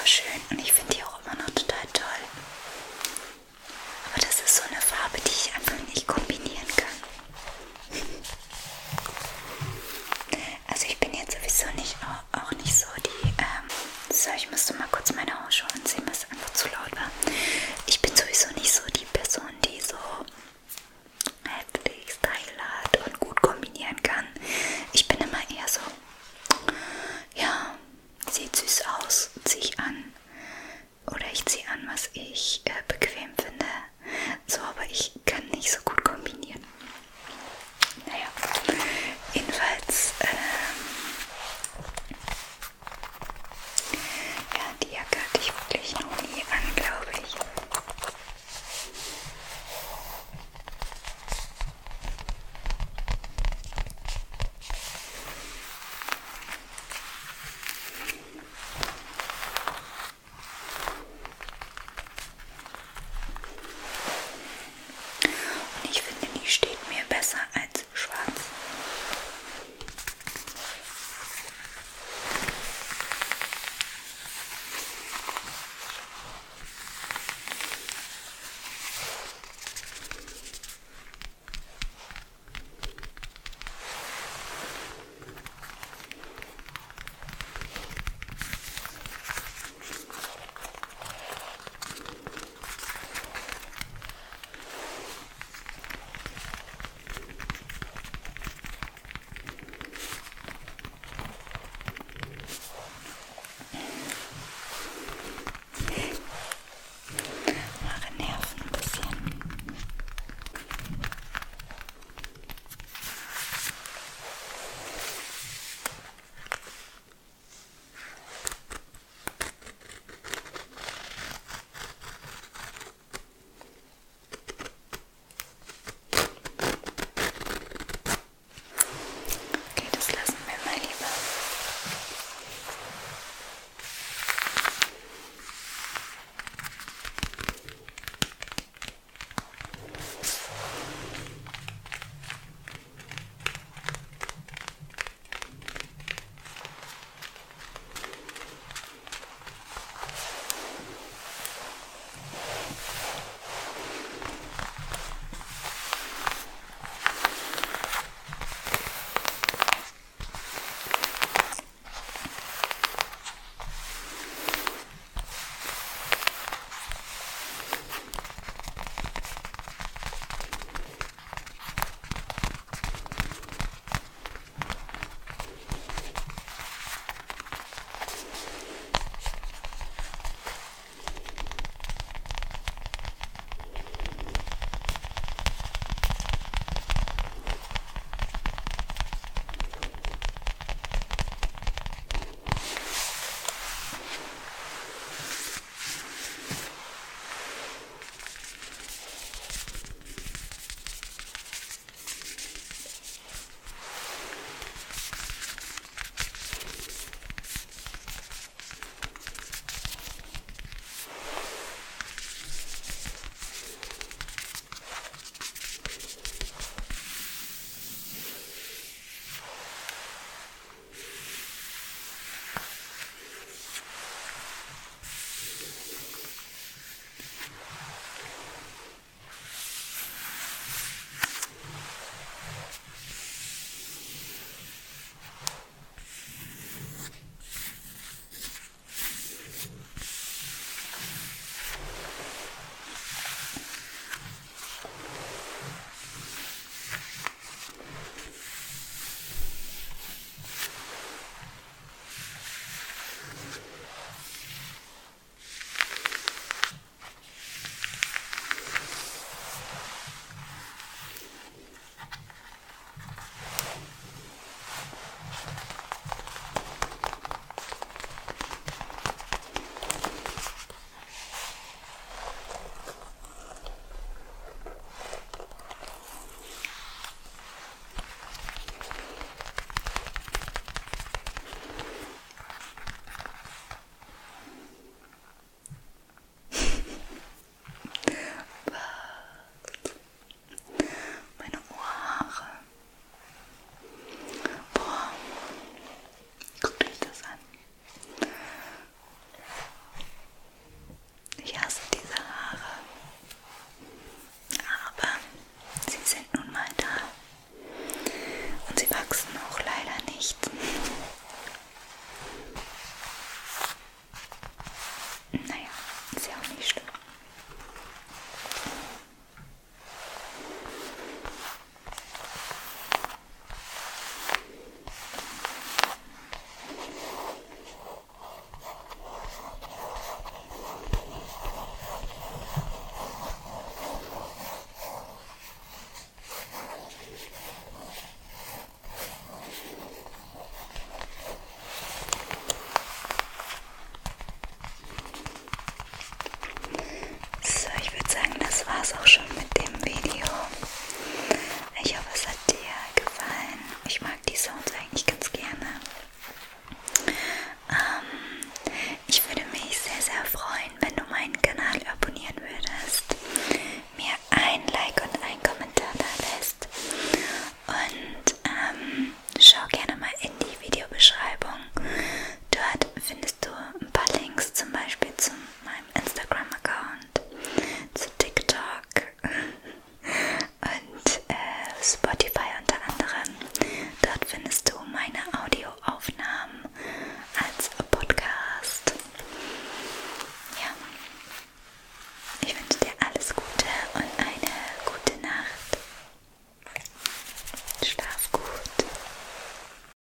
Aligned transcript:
super 0.00 0.06
schön. 0.06 0.40
Und 0.50 0.60
ich 0.60 0.72
finde 0.72 0.94
die 0.94 1.02
auch 1.02 1.18
immer 1.24 1.39